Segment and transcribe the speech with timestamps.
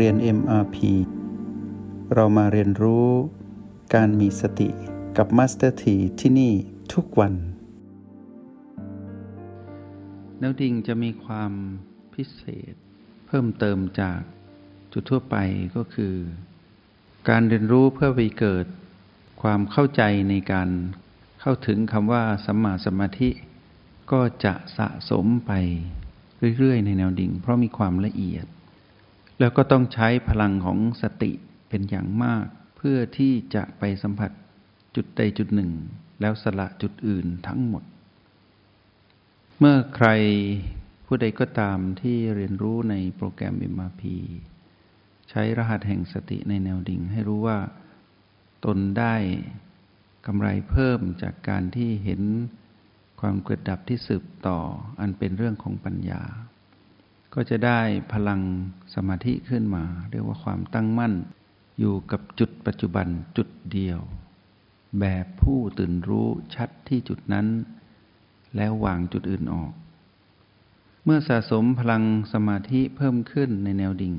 [0.00, 0.76] เรียน MRP
[2.14, 3.08] เรามาเรียนรู้
[3.94, 4.70] การมีสติ
[5.16, 6.52] กับ Master T ที่ที่นี่
[6.92, 7.34] ทุกวัน
[10.38, 11.52] แนวดิ่งจะมีความ
[12.14, 12.40] พิเศ
[12.72, 12.74] ษ
[13.26, 14.20] เพิ่มเติมจาก
[14.92, 15.36] จุดทั่วไป
[15.76, 16.14] ก็คือ
[17.28, 18.66] การเรียนรู้เพื่อไปเกิด
[19.42, 20.68] ความเข้าใจในการ
[21.40, 23.30] เข้าถึงคำว่าสัมมาสมาธิ
[24.12, 25.52] ก็จะสะสมไป
[26.58, 28.46] เรื่อยๆ ในแนวดิ่ง เพราะมีความละเอียด
[29.38, 31.32] แล้วก็ต้องใช้พลังของสติ
[31.68, 34.30] เป็นอย่างมาก เพื่อที่จะไปสัมผัส
[34.96, 35.72] จุดใดจุดหนึ่ง
[36.20, 37.84] แล้วสละจุดอื่นทั้งหมด
[39.58, 40.08] เมื่อใคร
[41.06, 44.02] ผู้ใดก็ตามที่เรียนรู้ในโปรแกรม MRP
[45.30, 47.58] ใช้รหัสแห่งสติในแนวดิ่ง ให้รู้ว่า
[48.64, 49.16] ตนได้
[50.26, 52.22] กำไรเพิ่มจากการที่เห็น
[53.20, 54.58] ความเกิดดับที่สืบต่อ
[55.00, 56.22] อันเป็นเรื่องของปัญญา
[57.34, 57.80] ก็จะได้
[58.12, 58.40] พลัง
[58.94, 61.14] สมาธิขึ้นมา เรียกว่าความตั้งมั่น
[61.78, 64.00] อยู่กับจุดปัจจุบันจุดเดียว
[65.00, 67.46] แบบผู้ตื่นรู้ชัดที่จุดนั้น
[68.56, 69.72] แล้ววางจุดอื่นออก
[71.04, 74.14] เมื่อสะสมพลังสมาธิเพิ่มขึ้นในแนวดิ่ง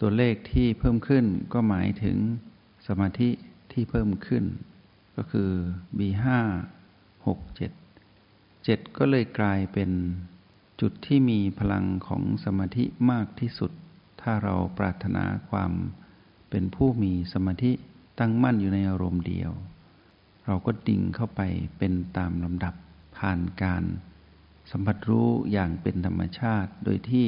[0.00, 2.16] ตัวเลขที่เพิ่มขึ้นก็หมายถึง
[2.86, 3.30] สมาธิ
[3.72, 4.44] ที่เพิ่มขึ้น
[5.16, 5.50] ก็คือ
[5.98, 6.24] B5
[7.26, 7.70] 6 7
[8.66, 9.90] 7 ก็เลยกลายเป็น
[10.80, 13.70] จุดที่มีพลังของสมาธิมากที่สุด
[14.20, 15.72] ถ้าเราปรารถนาความ
[16.50, 17.72] เป็นผู้มีสมาธิ
[18.18, 19.52] ตั้งมั่นอยู่ในอารมณ์เดียว
[20.46, 21.40] เราก็ดิ่งเข้าไป
[21.78, 22.74] เป็นตามลำดับ
[23.16, 23.84] ผ่านการ
[24.70, 27.26] สัมผัสรู้อย่างเป็นธรรมชาติ โดยที่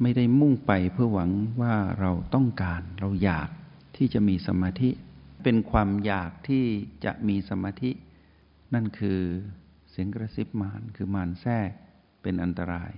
[0.00, 3.48] ไม่ได้มุ่งไปเพื่อหวังว่าเราต้องการเราอยาก
[3.96, 4.90] ที่จะมีสมาธิ
[5.42, 6.64] เป็นความอยากที่
[7.04, 7.90] จะมีสมาธิ
[8.74, 9.20] นั่นคือ
[9.90, 11.70] เสียงกระซิบมารคือมารแทรก
[12.22, 12.92] เป็นอันตราย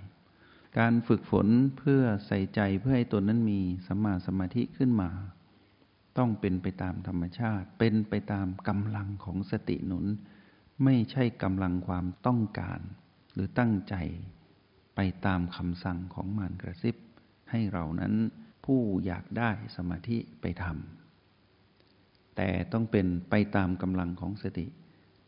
[0.79, 5.11] การฝึกฝนเพื่อใส่ใจเพื่อให้ตนนั้นมีสัมมาสมาธิขึ้นมา
[6.19, 10.07] ต้องเป็นไปตามธรรมชาติ เป็นไปตามกำลังของสติหนุน
[10.85, 12.81] ไม่ใช่กำลังความต้องการ
[13.33, 13.95] หรือตั้งใจ
[14.97, 16.97] ไปตามคำสั่งของมารกระซิบ
[17.51, 18.15] ให้เรานั้น
[18.65, 24.67] ผู้อยากได้สมาธิไปทำแต่ต้องเป็นไปตามกำลังของสติ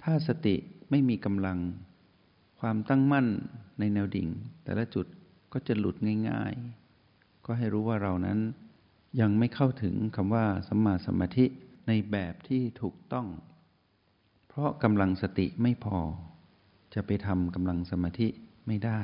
[0.03, 0.55] ถ้าสติ
[0.91, 1.59] ไม่มีกำลัง
[2.66, 3.26] ความตั้งมั่น
[3.78, 4.28] ในแนวดิ่ง
[4.64, 5.06] แต่ละจุด
[5.52, 5.97] ก็จะหลุด
[6.28, 6.52] ง่าย
[6.98, 8.38] ๆ ก็ให้รู้ว่าเรานั้น
[9.20, 11.47] ยังไม่เข้าถึงคำว่าสัมมาสมาธิ
[11.86, 13.26] ในแบบที่ถูกต้อง
[14.48, 15.98] เพราะกำลังสติไม่พอ
[16.94, 18.28] จะไปทำกำลังสมาธิ
[18.66, 19.00] ไม่ได้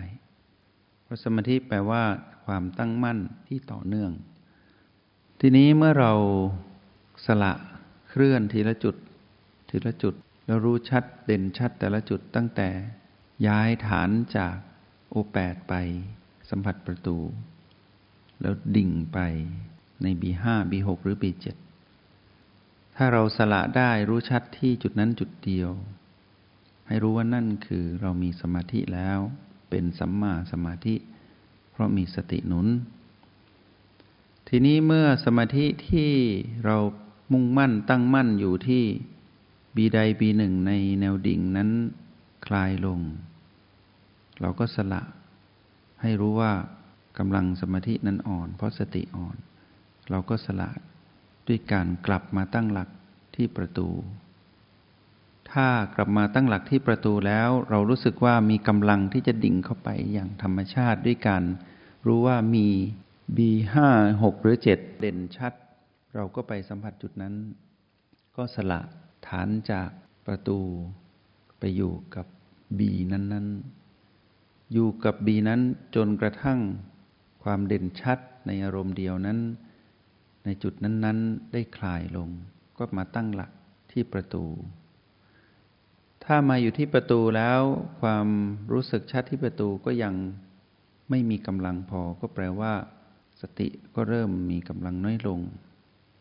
[1.03, 2.03] เพราะสมาธิแปลว่า
[2.45, 4.11] ความตั้งมั่นที่ต่อเนื่อง
[5.41, 6.13] ทีนี้เมื่อเรา
[7.27, 7.53] สละ
[8.09, 8.97] เคลื่อนทีละจุด
[9.71, 10.15] ทีละจุด
[10.47, 12.71] แล้วรู้ชัดเด่นชัดแต่ละจุดตั้งแต่
[13.47, 14.57] ย้ายฐานจาก
[15.11, 15.75] โอแปดไป
[16.51, 17.19] สัมผัสประตู
[18.41, 19.19] แล้วดิ่งไป
[20.03, 21.47] ใน B5 B6 หหรือ B7
[22.97, 25.71] ถ้าเราสละได้รู้ชัดที่จุดนั้นจุดเดียว
[26.87, 29.19] ให้รู้ว่านั่นคือเรามีสมาธิแล้ว
[29.71, 30.95] เป็นสัมมาสมาธิ
[31.71, 32.67] เพราะมีสติหนุน
[34.49, 36.13] ทีนี้เมื่อสมาธิที่
[36.65, 36.77] เรา
[37.33, 38.85] มุ่งมั่นตั้งมั่นอยู่ที่
[39.77, 41.71] บีใดบีหนึ่งในแนวดิ่งนั้น
[42.47, 43.01] คลายลง
[44.41, 45.03] เราก็สละ
[46.03, 46.53] ให้รู้ว่า
[47.19, 49.37] กำลังสมาธินั้นอ่อน เพราะสติอ่อน
[50.11, 50.71] เราก็สละ
[51.49, 52.89] ด้วยการกลับมาตั้งหลัก
[53.37, 53.89] ที่ประตู
[55.51, 61.43] ถ้ากลับมาตั้งหลักที่ประตูแล้ว เรารู้สึกว่ามีกำลังที่จะดิ่งเข้าไปอย่างธรรมชาติด้วยการ
[62.07, 62.67] รู้ว่ามี
[63.37, 63.75] B5
[64.21, 65.53] 6 หรือ 7 เด่นชัด
[66.15, 67.35] เราก็ไปสัมผัสจุดนั้น
[68.37, 68.81] ก็สละ
[69.27, 69.91] ฐานจาก
[70.27, 70.59] ประตู
[71.59, 72.27] ไปอยู่กับ
[72.79, 73.80] บีนั้น ๆ
[74.73, 75.61] อยู่กับบีนั้น
[75.95, 76.61] จนกระทั่ง
[77.43, 79.39] ความเด่นชัดในอารมณ์เดียวนั้น
[80.45, 82.29] ในจุดนั้น ๆ ได้คลายลง
[82.79, 83.51] ก็มาตั้งหลัก
[83.93, 84.45] ที่ประตู
[86.25, 87.61] ถ้ามาอยู่ที่ประตูแล้ว
[88.01, 88.27] ความ
[88.73, 90.15] รู้สึกชัดที่ประตูก็ยัง
[91.11, 92.73] ไม่มีกำลังพอก็แปลว่า
[93.41, 95.41] สติก็เริ่มมีกำลังน้อยลง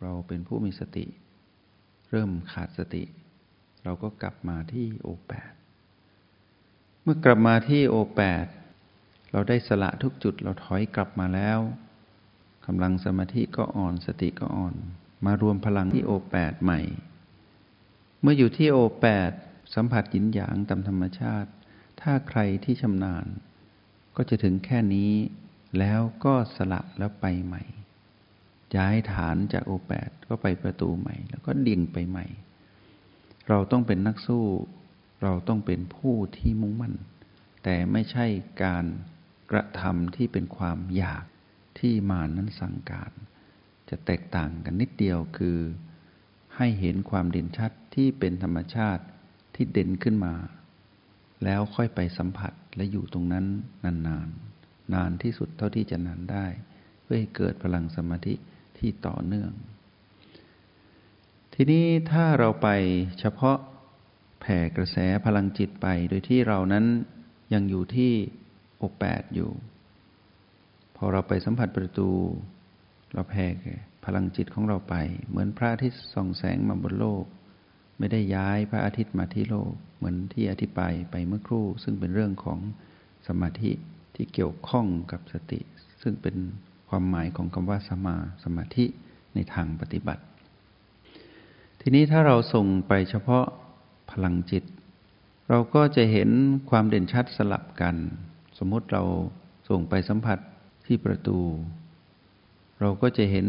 [0.01, 1.05] เราเป็นผู้มีสติ
[2.11, 3.03] เริ่มขาดสติ
[3.83, 5.51] เราก็กลับมาที่โอแปด
[7.11, 8.45] มื่อกลับมาที่โอแปด
[9.31, 11.59] เราได้สละทุกจุดเราถอยกลับมาแล้ว
[12.65, 14.75] กำลังสมาธิก็อ่อนสติก็อ่อน
[15.25, 16.81] มารวมพลังที่โอแปดใหม่
[18.21, 19.31] เมื่ออยู่ที่โอแปด
[19.75, 21.49] สัมผัสหยินหยางตามธรรมชาติ
[22.01, 23.25] ถ้าใครที่ชำนาญ
[24.15, 25.11] ก็จะถึงแค่นี้
[25.79, 27.63] แล้วก็สละแล้วไปใหม่
[28.75, 32.25] ย้ายฐานจากโอแปดก็ไปประตูใหม่ แล้วก็ดิ่งไปใหม่
[33.49, 34.45] เราต้องเป็นนักสู้
[35.21, 36.93] เราต้องเป็นผู้ที่มุ่งมั่น
[37.63, 38.25] แต่ไม่ใช่
[38.63, 38.85] การ
[39.51, 41.25] กระทำที่เป็นความอยาก
[41.79, 43.11] ที่มานั้นสั่งการ
[43.89, 45.57] จะแตกต่างกันนิดเดียวคือ
[46.55, 49.03] ให้เห็นความเด่นชัดที่เป็นธรรมชาติ
[49.55, 50.33] ที่เด่นขึ้นมา
[51.43, 53.45] แล้วค่อยไปสัมผัสและอยู่ตรงนั้น
[53.83, 54.29] นานๆนน
[54.93, 56.45] นานที่สุดเท่าที่จะนานได้
[57.01, 58.33] เพื่อให้เกิดพลังสมาธิ
[58.77, 59.51] ที่ต่อเนื่อง
[61.53, 62.67] ทีนี้ถ้าเราไป
[63.19, 63.57] เฉพาะ
[64.41, 66.85] แผ่กระแสพลังจิตไป โดยที่เรานั้น
[67.53, 68.11] ยังอยู่ที่
[68.77, 69.49] โอแปดอยู่
[70.95, 72.09] พอเราไปสัมผัสประตู
[73.13, 73.47] เราแผ่
[74.05, 74.95] พลังจิตของเราไป
[75.29, 77.25] เหมือนพระอาทิตย์ส่องแสงมาบนโลก
[77.97, 82.59] ไม่ได้ย้ายพระอาทิตย์มาที่โลก เหมือนที่อธิบายไปเมื่อครู่ ซึ่งเป็นเรื่องของ
[83.27, 83.71] สมาธิ
[84.15, 85.59] ที่เกี่ยวข้องกับสติ
[86.01, 86.35] ซึ่งเป็น
[86.89, 88.85] ความหมายของคำว่าสมาสมาธิ
[89.35, 90.23] ในทางปฏิบัติ
[91.81, 93.45] ทีนี้ถ้าเราส่งไปเฉพาะ
[94.11, 94.63] พลังจิต
[95.49, 96.29] เราก็จะเห็น
[96.69, 97.95] ความเด่นชัดสลับกัน
[98.57, 99.03] สมมติเรา
[99.69, 100.39] ส่งไปสัมผัส
[100.85, 101.39] ที่ประตู
[102.79, 103.47] เราก็จะเห็น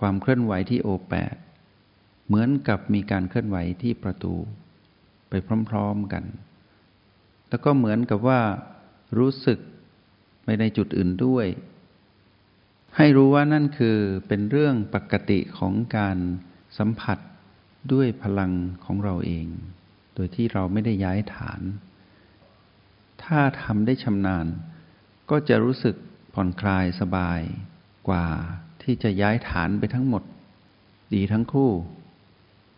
[0.00, 1.34] ความเคลื่อนไหวที่โอแปด
[2.26, 4.34] เหมือนกับมีการเคลื่อนไหวที่ประตู
[5.28, 5.34] ไป
[5.70, 6.24] พร้อมๆกัน
[7.48, 8.40] แล้วก็เหมือนกับว่า
[9.18, 9.58] รู้สึก
[10.44, 11.46] ไปในจุดอื่นด้วย
[12.96, 13.96] ให้รู้ว่านั่นคือ
[14.28, 16.18] เป็นเรื่องปกติของการ
[16.78, 17.18] สัมผัส
[17.92, 18.52] ด้วยพลัง
[18.84, 19.46] ของเราเอง
[20.14, 21.60] โดยที่เราไม่ได้ย้ายฐาน
[23.22, 24.46] ถ้าทำได้ชำนาญ
[25.30, 25.96] ก็จะรู้สึก
[26.34, 27.40] ผ่อนคลายสบาย
[28.08, 28.26] กว่า
[28.82, 30.22] ที่จะย้ายฐานไปทั้งหมด
[31.14, 31.70] ดีทั้งคู่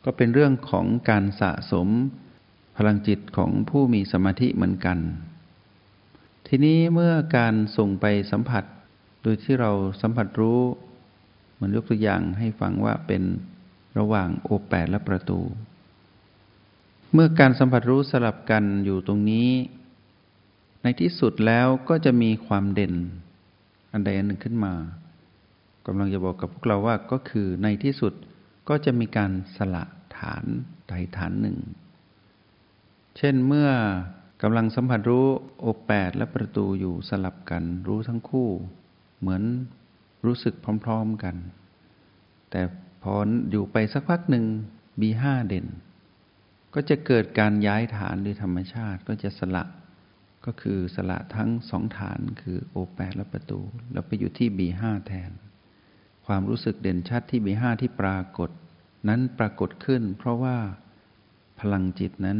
[0.05, 1.89] ก็เป็นเรื่องของการสะสม
[2.77, 4.99] พลังจิตของผู้มีสมาธิเหมือนกัน
[6.47, 8.65] ทีนี้เมื่อการส่งไปสัมผัส
[9.23, 9.71] โดยที่เรา
[10.01, 10.61] สัมผัสรู้
[11.53, 13.23] เหมือนยกตัวอย่างให้ฟังว่าเป็น
[13.99, 15.41] ระหว่างโอแปดและประตู
[17.13, 19.49] เมื่อการสัมผัสรู้สลับกันอยู่ตรงนี้
[20.83, 22.95] ในที่สุดแล้วก็จะมีความเด่น
[23.93, 24.75] อันใดอันหนึ่งขึ้นมา
[25.87, 28.13] กำลังจะบอกกับพวกเราว่าก็คือในที่สุด
[28.69, 29.85] ก็จะมีการสละ
[30.17, 30.45] ฐาน
[30.89, 31.59] ใดฐานหนึ่ง
[33.17, 33.69] เช่นเมื่อ
[34.43, 35.27] กำลังสัมผัสรู้
[35.61, 38.49] โอแปดและประตูอยู่สลับกันรู้ทั้งคู่
[39.21, 39.43] เหมือน
[40.27, 40.55] รู้สึก
[40.85, 41.37] พร้อม ๆกัน
[42.51, 42.61] แต่
[43.07, 43.17] พอ
[43.51, 44.45] อยู่ไปสักพักหนึ่ง
[45.01, 45.67] B5 เด่น
[46.75, 49.65] ก็จะเกิดการย้ายฐานโดยธรรมชาติก็จะสละ
[50.47, 53.61] ก็คือสละทั้งสองฐานคือโอแปดและประตู
[53.93, 55.31] แล้วไปอยู่ที่ B5 แทน
[56.27, 58.51] ความรู้สึกเด่นชัดที่ B5 ที่ปรากฏ
[59.09, 60.57] นั้นปรากฏขึ้น เพราะว่า
[61.61, 62.39] พลังจิตนั้น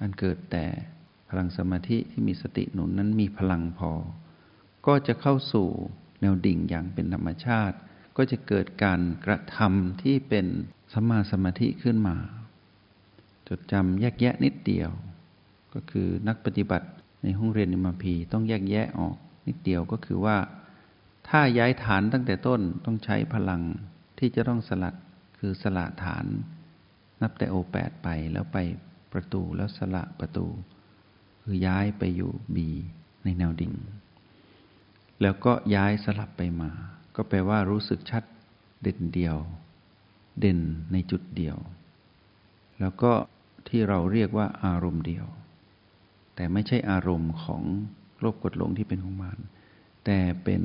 [0.00, 0.66] อันเกิดแต่
[1.28, 3.92] พลังสมาธิที่มีสติหนุนนั้นมีพลังพอ
[4.86, 5.68] ก็จะเข้าสู่
[6.20, 7.76] แนวดิ่งอย่างเป็นธรรมชาติ
[8.20, 10.46] ก็จะเกิดการกระทำที่เป็น
[10.92, 12.16] สมาสมาธิขึ้นมา
[13.48, 14.90] จดจำแยกแยะนิดเดียว
[15.74, 16.88] ก็คือนักปฏิบัติ
[17.22, 19.16] ในห้องเรียนอิมพีต้องแยกแยะออก
[19.46, 20.36] นิดเดียวก็คือว่า
[21.28, 23.62] ถ้าย้ายฐานตั้งแต่ต้นต้องใช้พลัง
[24.18, 24.94] ที่จะต้องสลัด
[25.38, 26.26] คือสละฐาน
[27.22, 28.56] นับแต่โอแปดไปแล้วไป
[29.12, 30.46] ประตูแล้วสละประตู
[31.42, 32.68] คือย้ายไปอยู่บี
[33.24, 33.74] ในแนวดิ่ง
[35.22, 36.70] แล้วก็ย้ายสลับไปมา
[37.20, 38.24] ก็แปลว่ารู้สึกชัด
[38.82, 39.36] เด่นเดียว
[40.40, 40.60] เด่น
[40.92, 41.56] ในจุดเดียว
[42.80, 43.12] แล้วก็
[43.68, 45.26] ที่เราเรียกว่าอารมณ์เดียว
[46.34, 47.62] แต่ไม่ใช่อารมณ์ของ
[48.20, 49.38] โลภกดหลงที่เป็นของมาน
[50.04, 50.62] แต่เป็น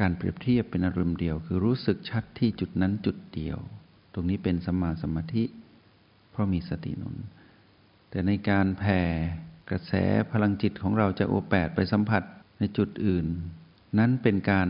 [0.00, 3.58] การเปรียบเทียบเป็นอารมณ์เดียว คือรู้สึกชัดที่จุดนั้นจุดเดียว
[4.14, 5.44] ตรงนี้เป็นสมาสมาธิ
[6.30, 7.16] เพราะมีสตินุน
[8.10, 9.00] แต่ในการแผ่
[9.70, 9.92] กระแส
[10.32, 12.22] พลังจิตของเราจะโอแปดไปสัมผัส
[12.58, 13.26] ในจุดอื่น
[13.98, 14.68] นั้นเป็นการ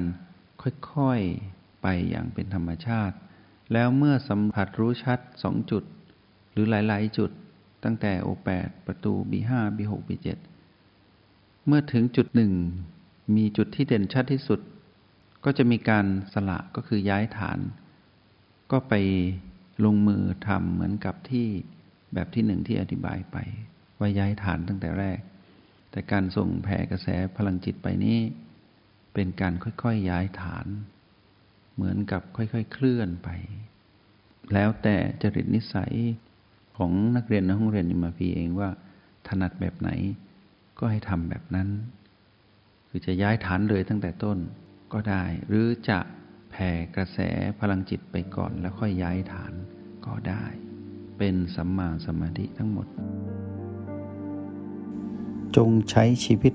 [0.63, 3.17] ค่อยๆ ไปอย่างเป็นธรรมชาติ
[3.73, 5.85] แล้วเมื่อสัมผัสรู้ชัดสองจุด
[6.53, 7.31] หรือหลายๆ จุด
[7.85, 10.39] ตั้งแต่โอแปดประตูบีห้าบีหกบีเจ็ด
[11.67, 12.53] เมื่อถึงจุดหนึ่ง
[13.37, 14.61] มีจุดที่เด่นชัดที่สุด
[15.45, 17.59] ก็จะมีการสละก็คือย้ายฐาน
[18.73, 18.95] ก็ไป
[19.85, 21.47] ลงมือทำเหมือนกับที่
[22.15, 23.37] แบบที่หนึ่งที่อธิบายไป
[23.99, 25.19] ว่าย้ายฐานตั้งแต่แรก
[25.91, 28.19] แต่การส่งแผ่กระแสพลังจิตไปนี้
[29.15, 30.67] เป็นการค่อยๆย้ายฐาน
[31.75, 33.29] เหมือนกับค่อยๆเคลื่อนไป
[34.55, 35.95] แล้วแต่จริตนิสัย
[36.77, 38.71] ของนักเรียนในห้องเรียนอิมาพีเองว่า
[39.27, 39.91] ถนัดแบบไหน
[40.79, 41.69] ก็ให้ทำแบบนั้น
[42.89, 44.39] คือจะย้ายฐานเลยตั้งแต่ต้น
[44.93, 45.99] ก็ได้ หรือจะ
[46.51, 47.19] แผ่กระแส
[47.61, 49.53] พลังจิตไปก่อนแล้วค่อยย้ายฐาน
[50.07, 50.45] ก็ได้
[51.19, 52.87] เป็นสัมมาสมาธิทั้งหมด
[55.57, 56.55] จงใช้ชีวิต